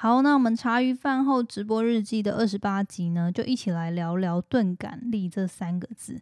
[0.00, 6.20] 好，那我们茶余饭后直播日记的二十八集呢，就一起来聊聊“钝感力”这三个字。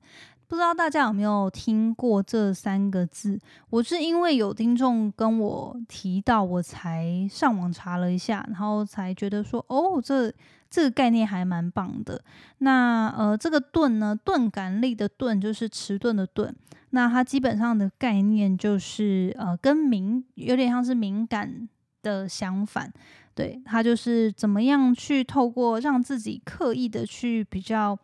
[0.49, 3.39] 不知道大家有没有听过这三个字？
[3.69, 10.33] 我是因为有听众跟我提到，我才上网查了一下，然后才觉得说，哦，这
[10.71, 12.25] 这个概念还蛮棒的。
[12.61, 16.57] 那呃，这个“钝”呢，钝感力的“钝”就是迟钝的“钝”。
[16.97, 21.69] 那它基本上的概念就是呃，跟敏有点像是敏感
[22.03, 22.91] 的相反。
[23.37, 27.97] 对，他就是怎么样去透过让自己刻意的去比较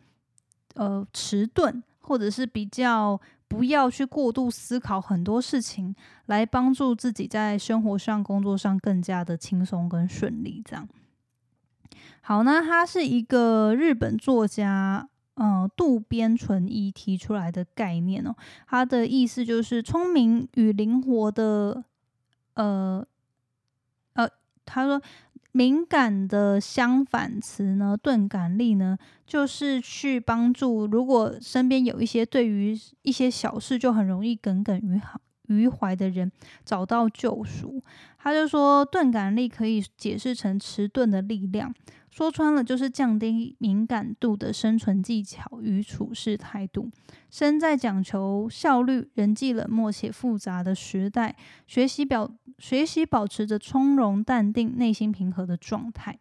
[0.75, 1.83] 呃迟钝。
[2.05, 10.61] 或者是比较不要去过度思考很多事情，来帮助自己在生活上、工作上更加的轻松跟顺利。
[10.65, 10.85] 这样
[12.19, 18.35] 好，那他是一个日本作家，嗯，渡边淳一提出来的概念哦。
[18.67, 21.85] 他的意思就是聪明与灵活的，
[22.55, 23.07] 呃，
[24.65, 25.01] 他说。
[25.55, 27.95] 敏感的相反词呢？
[28.01, 36.31] 钝感力呢，就是去帮助，如果身边有一些对于一些小事就很容易耿耿于好于怀的人，
[36.65, 37.79] 找到救赎。
[38.17, 41.71] 他就说，钝感力可以解释成迟钝的力量。
[42.13, 46.87] 说穿了，就是降低敏感度的生存技巧与处事态度。
[47.31, 56.19] 身在讲求效率、人际冷漠且复杂的时代，学习表学习保持着从容淡定、内心平和的状态。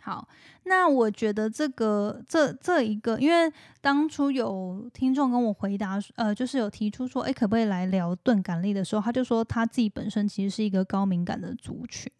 [0.00, 0.26] 好，
[0.62, 3.52] 那我觉得这个这这一个，因为
[3.82, 12.10] 当初有听众跟我回答，呃，就是有提出说，诶，可不可以来聊钝感力的时候，他就说他自己本身其实是一个高敏感的族群，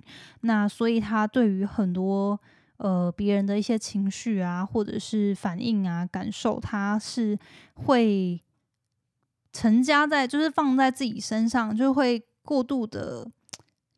[0.42, 2.38] 那所以他对于很多。
[2.78, 7.38] 呃，别人的一些情绪啊，或者是反应啊、感受，他是
[7.74, 8.42] 会
[9.52, 13.28] 承加在，就是放在自己身上，就会过度的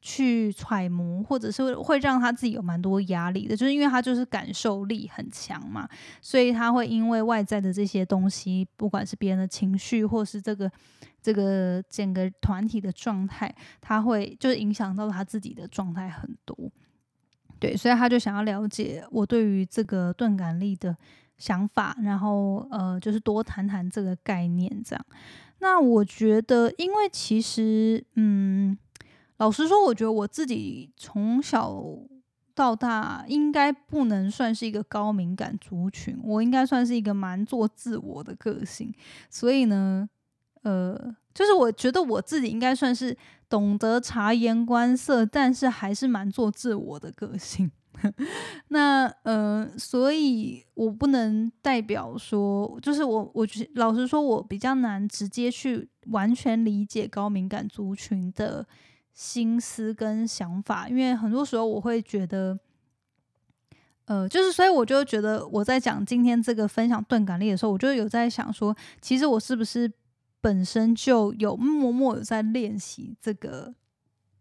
[0.00, 5.86] 去揣摩，或者是会让他自己有蛮多压力的，就是因为他就是感受力很强嘛，
[6.22, 10.72] 所以他会因为外在的这些东西，不管是别人的情绪，或是这个
[11.20, 16.56] 这个整个团体的状态，他会就是影响到他自己的状态很多。
[17.60, 20.96] 对，所以他就想要了解我对于这个钝感力的
[21.36, 25.06] 想法，然后呃，就是多谈谈这个概念这样。
[25.58, 28.76] 那我觉得，因为其实，嗯，
[29.36, 31.82] 老实说，我觉得我自己从小
[32.54, 38.90] 到大应该不能算是一个高敏感族群，我应该算是一个蛮做自我的个性。
[39.28, 40.08] 所以呢，
[40.62, 43.16] 呃，就是我觉得我自己应该算是。
[43.50, 47.68] 懂得察言观色，但是还是蛮做自我的个性。
[48.68, 53.44] 那呃，所以我不能代表说，就是我，我
[53.74, 58.64] 老实说，我比较难直接去完全理解高敏感族群的
[59.12, 62.56] 心思跟想法，因为很多时候我会觉得，
[64.04, 69.90] 呃，就是所以我就觉得我在讲今天这个分享钝感力的时候，我就有在想说，其实我是不是？
[70.40, 73.74] 本身就有默默有在练习这个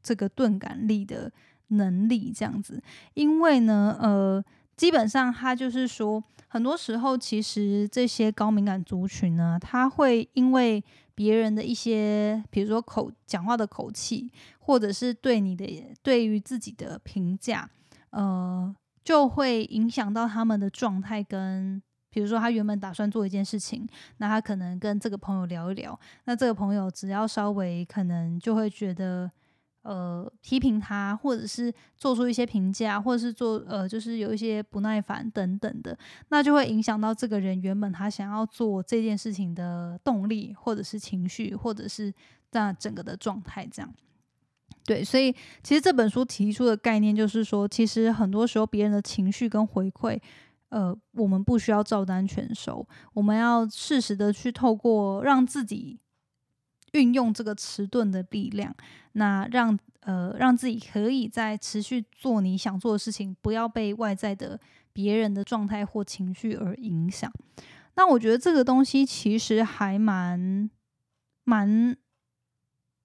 [0.01, 1.31] 这个钝感力的
[1.67, 2.81] 能力，这样子。
[3.13, 4.43] 因为呢，呃，
[4.77, 10.83] 基本上他就是说，很多时候其实这些高敏感族群呢，他会因为
[11.13, 17.69] 别人的一些，比如说口讲话的口气，或者是对你的对于自己的评价，
[18.11, 18.73] 呃，
[19.03, 21.81] 就会影响到他们的状态跟。
[22.11, 23.87] 比如说，他原本打算做一件事情，
[24.17, 29.31] 那他可能跟这个朋友聊一聊，那这个朋友只要稍微可能就会觉得，
[29.83, 35.97] 呃，批评他，或者是做出一些评价，或者是做呃，就是有一些不耐烦等等的，
[36.29, 42.13] 那就会影响到这个人原本他想要做这件事情的动力，或者是情绪，或者是
[42.51, 43.93] 那整个的状态这样。
[44.85, 45.31] 对，所以
[45.61, 50.19] 其实这本书提出的概念就是说，其实很多时候别人的情绪跟回馈。
[50.69, 55.99] 呃，我们不需要照单全收，我们要适时的去透过让自己
[56.91, 58.75] 运用这个迟钝的力量，
[59.13, 64.59] 那让呃让自己可以在持续做你想做的事情，不要被外在的
[64.93, 67.31] 别人的状态或情绪而影响。
[67.95, 70.69] 那我觉得这个东西其实还蛮
[71.45, 71.97] 蛮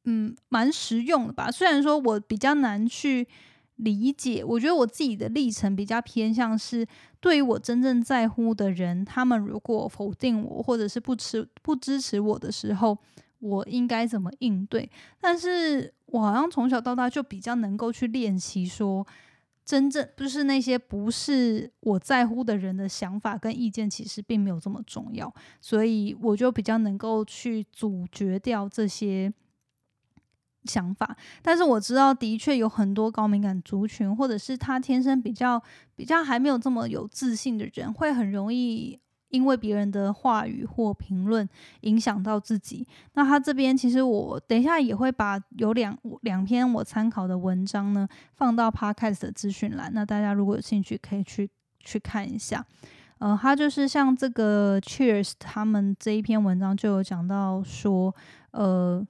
[0.04, 3.26] 嗯蛮实用的吧，虽然说我比较难去。
[3.76, 6.86] 理解，我觉得我自己的历程比较偏向是，
[7.20, 12.96] 对于我真正在乎的人，他们如果否定我或者是不持不支持我的时候，
[13.40, 14.88] 我应该怎么应对？
[15.20, 19.04] 但是我好像从小到大就比较能够去练习，说
[19.64, 29.32] 真正就是那些不是我在乎的人的想法跟意见，其实并没有这么重要，所以我就比较能够去阻绝掉这些。
[30.64, 31.16] 想法。
[31.42, 35.62] 但是我知道，的确有很多高敏感族群，或者是他天生比较
[35.96, 38.98] 比较还没有这么有自信的人，会很容易。
[39.30, 41.48] 因为别人的话语或评论
[41.80, 48.06] 影响到自己，那他这边其实我等一下也会把有两两篇我参考的文章呢
[48.36, 51.50] 放到 Podcast 的资讯栏，那大家如果有兴趣可以去
[51.80, 52.64] 去看一下。
[53.18, 58.14] 呃，他就是像这个 Cheers 他们这一篇文章就有讲到说，
[58.52, 59.04] 呃，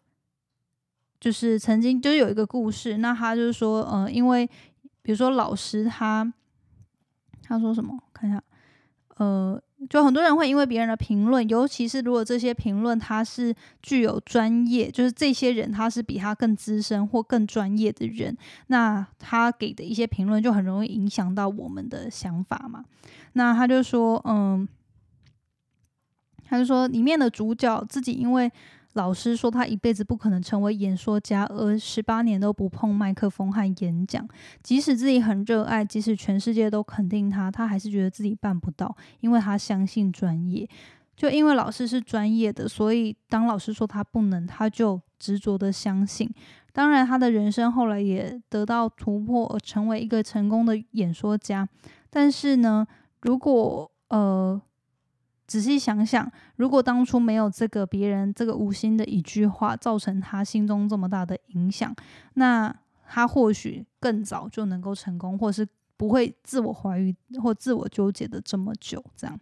[1.25, 4.47] 就是曾经就是有一个故事，那他就是说，呃，因为
[5.01, 6.31] 比如说老师他
[7.43, 8.43] 他说什么，看一下，
[9.17, 9.59] 呃。
[9.91, 18.35] 就很多人会因为别人的评论，尤其是如果这些评论他是具有专业，就是这些人他是比他更资深或更专业的人，
[18.69, 22.83] 那他给的一些评论就很容易影响到我们的想法嘛。
[23.35, 24.67] 那他就说，嗯，
[26.45, 28.51] 他就说里面的主角自己因为。
[28.95, 34.27] 老师说他一辈子不可能成为演说家，而十八年都不碰麦克风和演讲。
[34.63, 40.69] 即使自己很热爱，即使全世界都肯定他，他还是觉得自己办不到，因为他相信专业。
[41.17, 46.29] 就因为老师是专业的，所以当老师说他不能，他就执着的相信。
[46.73, 51.69] 当然，他的人生后来也得到突破，而成为一个成功的演说家。
[52.11, 52.87] 但是呢，
[53.23, 54.61] 如果呃。
[55.47, 61.95] 仔细想想，如果当初没有这个别人这个无心的一句话，造成他心中这么大的影响，
[62.35, 62.75] 那
[63.07, 69.05] 他或许更早就能够成功，或是不会自我怀疑或自我纠结的这么久。
[69.15, 69.39] 这样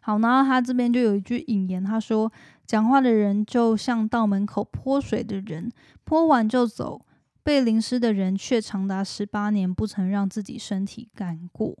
[0.00, 2.32] 好，然后他这边就有一句引言，他说
[2.66, 5.70] ：“讲话的人就像到门口泼水的人，
[6.04, 7.00] 泼完就走；
[7.42, 11.76] 被淋湿的人却长达十八年不曾让自己身体干过。”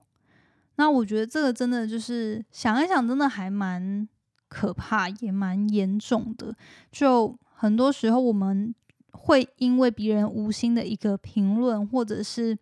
[0.76, 4.08] 那我觉得这个真的就是想一想，真的还蛮
[4.48, 6.56] 可怕，也蛮严重的。
[6.90, 8.74] 就很多时候我们
[9.10, 12.56] 会因为别人无心的一个评论，或者是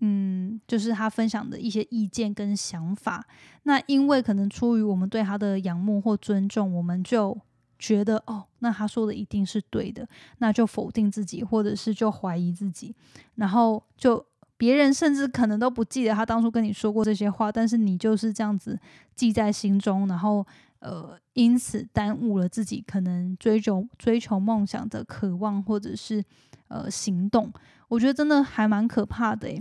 [0.00, 3.26] 嗯，就是他分享的一些意见跟想法，
[3.64, 7.38] 那因为可能出于我们对他的仰慕或尊重，我们就
[7.78, 10.08] 觉得哦，那他说的一定是对的，
[10.38, 12.94] 那就否定自己，或者是就怀疑自己，
[13.34, 14.24] 然后就。
[14.56, 18.78] 别人甚至可能都不记得他当初跟你说过这些话，但是你就是这样子
[19.16, 20.46] 记在心中，然后
[20.78, 26.24] 呃，因此耽误了自己可能追求追求梦想的渴望或者是
[26.68, 27.52] 呃行动。
[27.88, 29.60] 我觉得真的还蛮可怕的诶。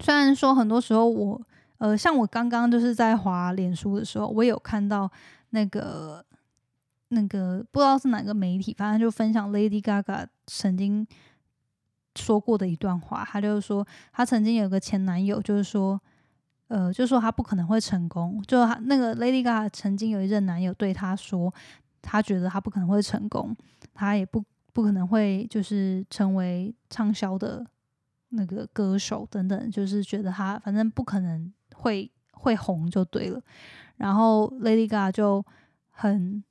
[0.00, 1.40] 虽然说很多时候我
[1.76, 5.10] 呃，像我刚刚就是在滑脸书的时候，我有看到
[5.50, 6.24] 那个
[7.08, 11.06] 那个不知道是哪个媒体，反正就分享 Lady Gaga 曾经。
[12.18, 16.00] 说过的一段话，他就是说，他曾经有个前男友，就是说，
[16.66, 18.42] 呃，就说他不可能会成功。
[18.46, 21.52] 就他那个 Lady Gaga 曾经有一任男友对他说，
[22.02, 23.56] 他觉得他不可能会成功，
[23.94, 27.64] 他也不不可能会就是成为畅销的
[28.30, 33.40] 那个歌手等等，就是觉得他反正不可能会会红就对了。
[33.96, 35.44] 然后 Lady Gaga 就
[35.90, 36.42] 很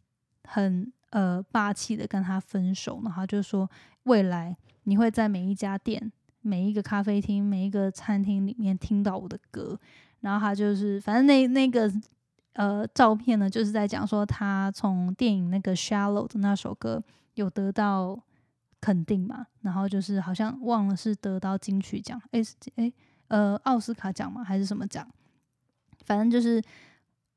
[0.45, 3.69] 很呃霸气的跟他分手，然后就说
[4.03, 4.57] 未来。
[4.88, 9.78] 你会在每一家店、每一个咖啡厅、每一个餐厅里面听到我的歌，
[10.22, 11.92] 然后他就是，反正那那个
[12.54, 17.04] 呃照片呢，就是在讲说他从电影那个《Shallow》的那首歌
[17.34, 18.18] 有得到
[18.80, 22.42] 肯定嘛，然后就是好像忘了是得到金曲奖，哎
[22.78, 22.94] 哎
[23.28, 25.06] 呃奥斯卡奖吗还是什么奖？
[26.06, 26.63] 反正就是。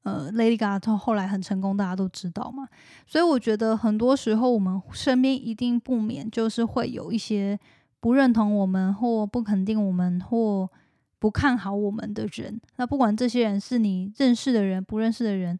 [0.03, 2.67] 呃，Lady Gaga 后来很成功，大家都知道嘛。
[3.07, 7.59] 所以我觉得很多时候我们身边一定不免就是会有一些
[8.01, 10.71] 不认同我们或不肯定我们或
[11.19, 12.59] 不看好我们的人。
[12.77, 15.59] 那不管这些人是你认识的人、不认识的人，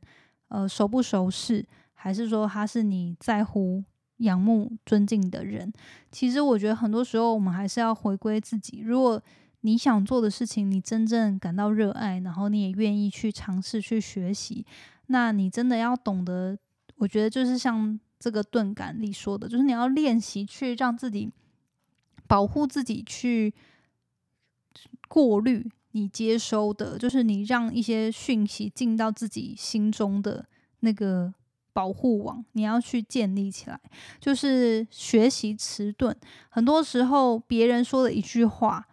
[0.49, 3.85] 呃，熟不熟识，还是说他是你在乎、
[4.17, 5.71] 仰慕、尊敬的人，
[6.11, 8.81] 其实我觉得很多时候我们还是要回归自己。
[8.81, 9.23] 如果
[9.63, 14.65] 你想做的事情，你真正感到热爱，然后你也愿意去尝试去学习，
[15.09, 16.59] 那你真的要懂得，
[16.97, 21.31] 我觉得就是像这个钝感力说的，就是你要练习去让自己
[22.27, 23.53] 保护自己，去
[25.09, 30.47] 过滤你接收的，就是你让一些讯息进到自己心中的
[30.81, 31.35] 那个
[31.75, 33.79] 保护网，你要去建立起来。
[34.19, 36.17] 就是学习迟钝，
[36.49, 38.87] 很多时候别人说的一句话。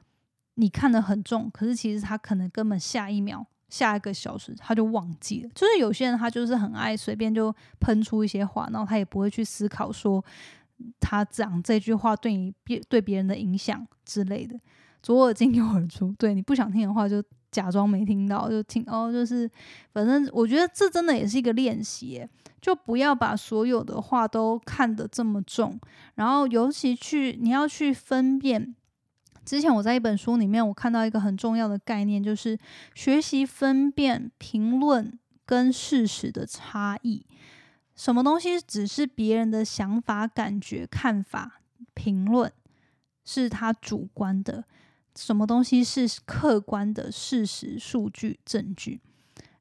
[0.60, 5.50] 你看得很重，可是其实他可能根本下一秒、下一个小时他就忘记了。
[5.54, 10.24] 就是有些人他就是很爱随便就喷出一些话，然后他也不会去思考说
[11.00, 12.52] 他讲这句话对你
[12.90, 14.60] 对别人的影响之类的，
[15.04, 16.12] 左耳进右耳出。
[16.18, 19.48] 对你不想听的话就假装没听到，就听哦，就是
[19.94, 22.28] 反正我觉得这真的也是一个练习，
[22.60, 25.80] 就不要把所有的话都看得这么重，
[26.16, 28.76] 然后尤其去你要去分辨。
[29.48, 32.60] 之前我在一本书里面，我看到一个很重要的概念，就是
[32.94, 37.26] 学习分辨评论跟事实的差异。
[37.96, 41.62] 什么东西只是别人的想法、感觉、看法、
[41.94, 42.52] 评论，
[43.24, 44.64] 是他主观的；
[45.16, 49.00] 什么东西是客观的事实、数据、证据？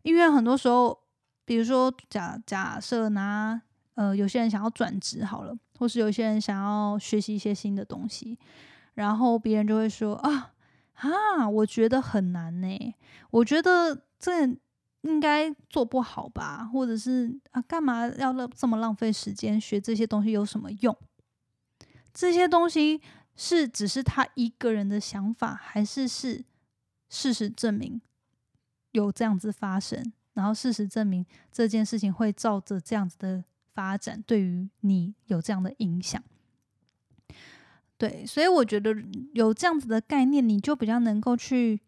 [0.02, 0.98] 因为很多时候，
[1.44, 3.62] 比如说假假设拿
[3.94, 8.36] 呃，有些人想要转职好了，或是有些人想要学习一些新的东西。
[8.96, 10.54] 然后别人就会说啊
[10.94, 12.94] 啊，我觉得很难呢，
[13.30, 14.44] 我觉得这
[15.02, 20.96] 应该做不好吧，或者是啊，干嘛要这么浪费时间学这些东西有什么用？
[22.12, 23.00] 这些东西
[23.36, 26.42] 是只是他一个人的想法，还是是
[27.10, 28.00] 事实证明
[28.92, 30.12] 有这样子发生？
[30.32, 36.22] 然后事实证明这件事情会照着这样子的发展，对于你有这样的影响？
[37.98, 38.94] 对，所以我觉得
[39.32, 41.80] 有这样子的概念，你就比较能够去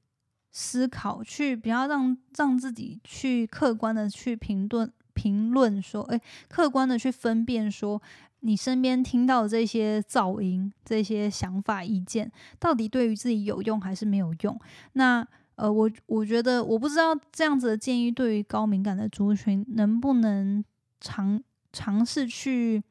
[0.51, 8.01] 思考，去比较让让自己去客观的去评论评论说，哎，客观的去分辨说，
[8.41, 14.59] 你身边听到的这些噪音、这些想法、意见，到底对于自己有用还是没有用？
[14.95, 20.65] 那呃，我我觉得我不知道这样子的建议对于高敏感的族群能不能
[21.01, 22.83] 尝尝试去。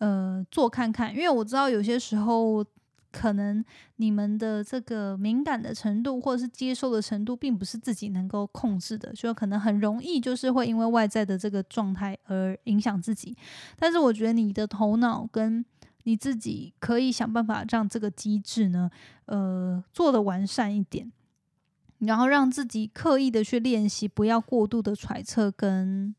[0.00, 2.64] 呃，做看看，因为我知道有些时候
[3.12, 3.62] 可能
[3.96, 13.36] 你们的这个敏感的程度或者是接受的程度，并不是自己能够控制的，就可能很容易就是会因为外在的这个状态而影响自己。
[13.76, 15.62] 但是我觉得你的头脑跟
[16.04, 18.90] 你自己可以想办法让这个机制呢，
[19.26, 21.12] 呃，做的完善一点，
[21.98, 26.14] 然后让自己刻意的去练习，不要过度的揣测跟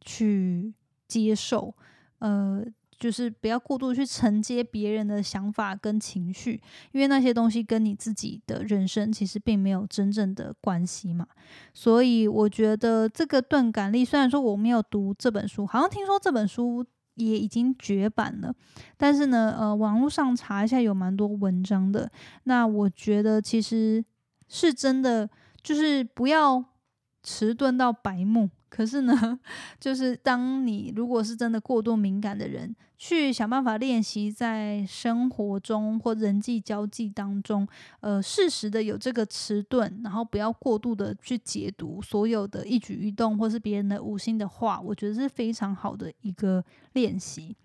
[0.00, 0.72] 去
[1.06, 1.74] 接受，
[2.20, 2.64] 呃。
[2.98, 6.60] 就是不要过度去承接别人的想法跟情绪，
[6.92, 11.26] 因为那些东西跟你自己的人生其实并没有真正的关系嘛。
[11.72, 18.54] 所以我觉得这个钝感力，虽然说我没有读这本书，好像听说这本书也已经绝版了，
[18.96, 22.10] 但是呢，呃，网络上查一下有蛮多文章的。
[22.44, 24.04] 那我觉得其实
[24.48, 25.28] 是真的，
[25.62, 26.64] 就是不要
[27.22, 28.50] 迟钝到白目。
[28.68, 29.38] 可是呢，
[29.80, 37.66] 就是当你如果是真的过度敏感的人，去想办法练习在生活中或人际交际当中，
[38.00, 47.56] 呃，适时的有这个迟钝，然后不要过度的去解读所有的一举一动或是别人的无心的话，我觉得是非常好的一个练习。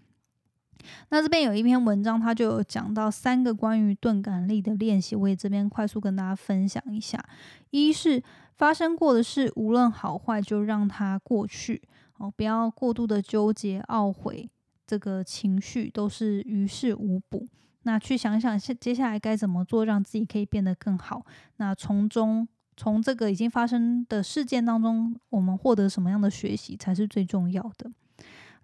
[1.09, 7.23] 那这边有一篇文章，它就有讲到三个关于钝感力的练习，我也这边快速跟大家分享一下。
[7.69, 8.21] 一是
[8.55, 11.81] 发生过的事，无论好坏，就让它过去
[12.17, 14.49] 哦，不要过度的纠结、懊悔，
[14.85, 17.47] 这个情绪都是于事无补。
[17.83, 21.25] 那去想想接接下来该怎么做，让自己可以变得更好。
[21.57, 27.91] 那从中从这个已经发生的事件当中，我们获得什么样的学习才是最重要的。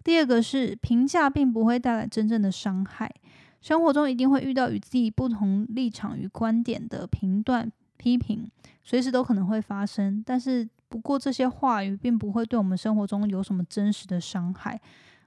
[0.02, 3.12] 第二个是评价并不会带来真正的伤害，
[3.60, 8.50] 生活中一定会遇到与自己不同立场与观点的评断、批评，
[8.82, 10.22] 随时都可能会发生。
[10.24, 14.80] 但是，不过这些话语并不会对我们生活中有什么真实的伤害。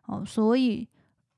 [0.08, 0.88] 哦，所以，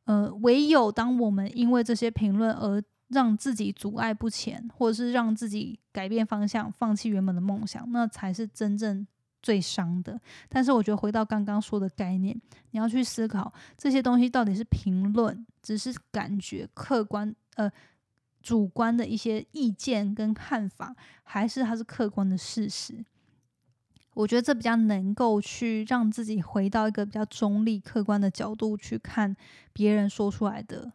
[0.06, 9.06] 呃，唯有当我们因为这些评论而让自己阻碍不前，或者是让自己改变方向、放弃原本的梦想，那才是真正。
[9.46, 12.36] 最伤的，但是我觉得回到刚刚说的概念，
[12.72, 17.72] 你要去思考这些东西到底是评论，只是感觉客观呃
[18.42, 23.06] 主观的一些意见跟看法，还是它是客观的事实？
[24.16, 29.36] 我觉得这比较能够去让自己回到一个比较中立、客观的角度去看
[29.74, 30.92] 别人说出来的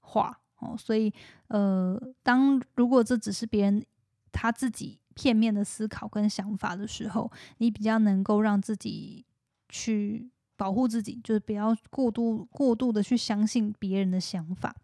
[0.00, 0.76] 话哦。
[0.76, 1.10] 所以
[1.48, 3.82] 呃，当如果这只是别人
[4.30, 5.00] 他自己。
[5.14, 9.24] 片面的思考跟想法的时候，你比较能够让自己
[9.68, 14.74] 去保护自己，就是不要过度过度的去相信别人的想法。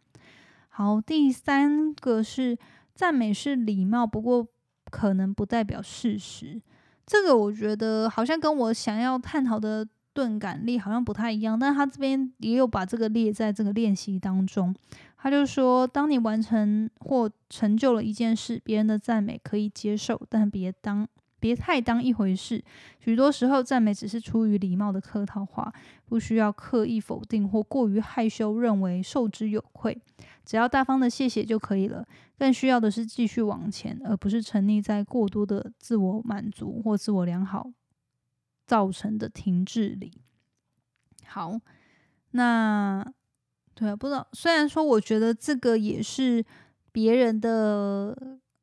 [0.69, 2.57] 好，第三个是
[2.95, 4.47] 赞美是礼貌，不过
[4.91, 6.61] 可能不代表事实。
[7.07, 9.87] 这个我觉得好像跟我想要探讨的。
[10.13, 14.75] 钝感力好像不太一样，但他这边也有把这个列在这个练习当中。
[15.23, 21.07] 他就说，当你完成或成就了一件事，别人的赞美可以接受，但别当
[21.39, 22.65] 别太当一回事。
[22.99, 25.73] 许多时候，赞美只是出于礼貌的客套话，
[26.07, 30.01] 不需要刻意否定或过于害羞，认为受之有愧。
[30.45, 32.07] 只要大方的谢谢就可以了。
[32.39, 37.71] 更需要的是继续往前，而不是沉溺在过多的自我满足或自我良好
[38.67, 40.23] 造成的停滞里。
[41.27, 41.61] 好，
[42.31, 43.13] 那
[43.81, 44.29] 对，不知道。
[44.35, 46.45] 虽然说，我觉得这个也是
[46.93, 48.15] 别人的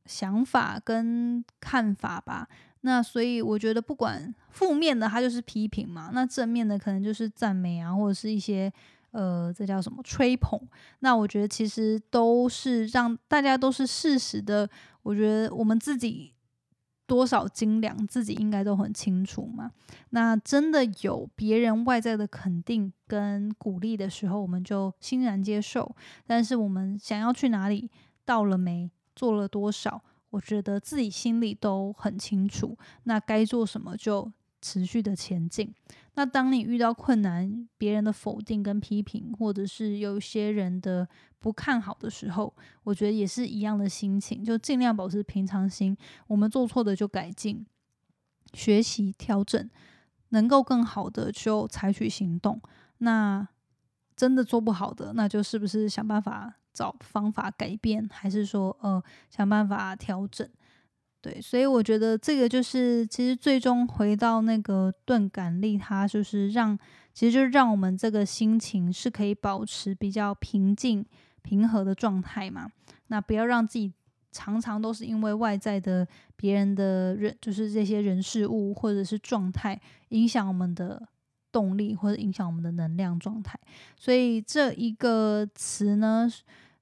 [0.06, 2.48] 想法跟看法吧。
[2.82, 8.72] 那所以我觉得，不管负面的，它就是批评嘛；那正面的，可能就是赞美啊，或者是一些
[9.10, 10.60] 呃，这叫什么吹捧。
[11.00, 14.70] 那我觉得其实都是让大家都是事实的。
[15.02, 16.32] 我觉得我们自己
[17.08, 19.72] 多少斤两，自己应该都很清楚嘛。
[20.12, 25.96] 那真的有别人外在的肯定跟鼓励的时候，我们就欣然接受。
[26.28, 27.90] 但是我们想要去哪里，
[28.26, 30.04] 到了没，做了多少？
[30.30, 34.30] 我觉得自己心里都很清楚，那该做什么就
[34.62, 35.74] 持续的前进。
[36.18, 41.08] 那当你遇到困难、别人的否定跟批评，或者是有些人的
[41.38, 42.52] 不看好的时候，
[42.84, 45.96] 我觉得也是一样的心情，就尽量保持平常心。
[46.26, 47.64] 我们做错的就改进、
[48.54, 49.70] 学习、调整，
[50.30, 52.60] 能够更好的就采取行动。
[52.98, 53.48] 那
[54.16, 56.56] 真的做不好的，那就是不是想办法。
[56.74, 60.48] 找方法改变，还是说呃想办法调整？
[61.22, 66.78] 对，所以我觉得这个就是其实最终回到那个钝感力，它就是让
[67.14, 71.06] 其实就是让我们这个心情是可以保持比较平静
[71.42, 72.70] 平和的状态嘛。
[73.08, 73.92] 那不要让自己
[74.32, 81.08] 常常都是因为外在的别人的人，就是这些人事物或者是状态影响我们的
[81.52, 83.60] 动力或者影响我们的能量状态。
[83.98, 86.30] 所以这一个词呢。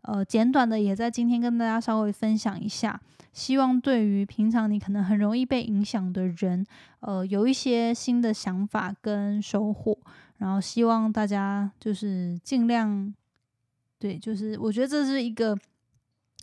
[0.07, 3.01] 呃，简短的也在今天跟大家稍微分享一下，
[3.35, 6.65] 希望对于平常你可能很容易被影响的人，
[7.01, 9.95] 呃，有一些新的想法跟收获。
[10.37, 13.13] 然后希望大家就是尽量，
[13.99, 15.57] 对，就是我觉得这是一个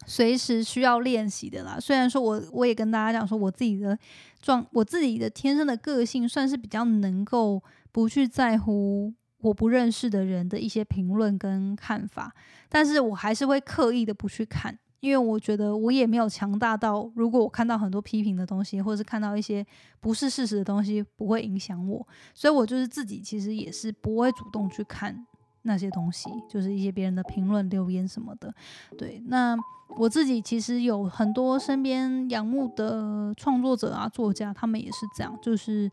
[0.06, 1.78] 随时需要练习的啦。
[1.80, 3.98] 虽然说我我也跟大家讲说，我自己的
[4.40, 9.12] 状，我自己的天生的个性算是比较能够不去在乎。
[9.38, 12.32] 我不认识的人的一些评论跟看法，
[12.68, 19.66] 但是我还是会刻意的不去看，因为我觉得我也没有强大到，如果我看到很多批评的东西，或者是看到一些
[20.00, 25.26] 不是事实的东西，不会影响我，所以我就是自己其实也是不会主动去看
[25.62, 28.54] 那些东西，就是一些别人的评论留言什么的。
[28.96, 29.56] 对，那
[29.96, 35.90] 我自己其实有很多身边仰慕的创作者啊、作家，他们也是这样，就是。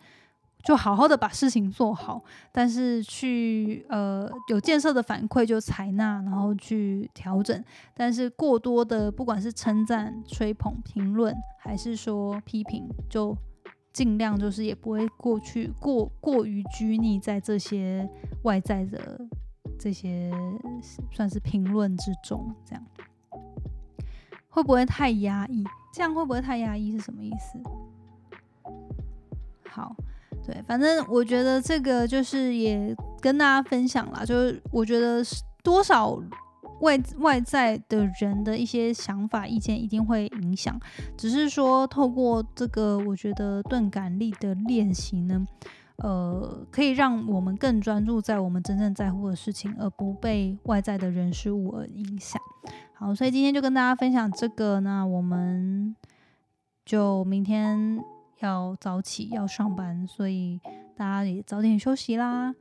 [0.62, 7.64] 就好好的把事情做好，但是去呃有建设的反馈就采纳，然后去调整。
[7.96, 13.36] 但是过多的不管是称赞、吹捧、评论，还是说批评，就
[13.94, 18.08] 尽量就是也不会过去过过于拘泥在这些
[18.44, 19.26] 外在的
[19.80, 20.30] 这些
[21.10, 22.54] 算是评论之中。
[22.66, 22.86] 这样
[24.50, 25.64] 会不会太压抑？
[25.94, 26.92] 这样会不会太压抑？
[26.92, 27.58] 是什么意思？
[29.70, 29.96] 好。
[30.50, 35.22] 对，反正我觉得这个就是也跟大家分享了，就是我觉得
[35.62, 36.20] 多少
[36.82, 40.80] 外外在的人的一些想法意见一定会影响，
[41.16, 45.46] 只是说透过这个我觉得钝感力的练习呢，
[45.98, 52.42] 呃，可以让我们更专注在我们真正在乎的事情，而不被外在的人事物而影响。
[52.94, 55.96] 好，所以今天就跟大家分享这个，那我们
[56.84, 58.04] 就明天。
[58.40, 60.60] 要早起要上班，所以
[60.96, 62.54] 大家也早点休息啦，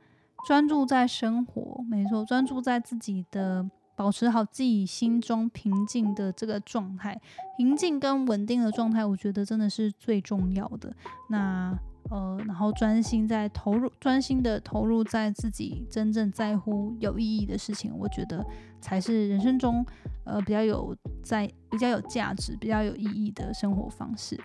[0.47, 7.19] 专注在生活，没错，专注在自己的，保持好自己心中平静的这个状态，
[7.57, 10.93] 平静跟稳定的状态，我觉得真的是最重要的。
[11.29, 11.77] 那
[12.09, 18.43] 呃，然后专心在投入，专心的投入在自己真正在乎有意义的事情，我觉得
[18.81, 19.85] 才是人生中
[20.23, 24.39] 呃比较有在比较有价值、比较有意义的生活方式。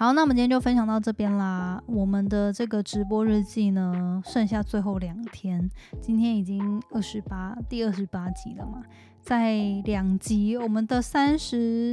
[0.00, 1.78] 好，那我们今天就分享到这边啦。
[1.84, 8.82] 我们的这个直播日记呢，剩下最后两天，今天已经二十八，第二十八集了嘛，
[9.20, 11.92] 在两集，我们的三十，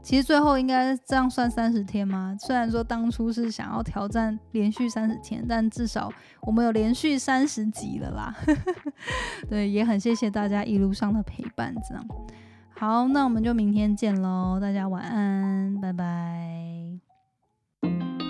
[0.00, 2.36] 其实最后应该这样算三十天吗？
[2.38, 6.08] 虽然说当初是想要挑战连续三十天，但至少
[6.42, 8.32] 我们有连续三十集了啦。
[9.50, 12.06] 对，也很谢谢大家一路上的陪伴，这样。
[12.76, 16.49] 好，那我们就明天见喽，大家晚安，拜拜。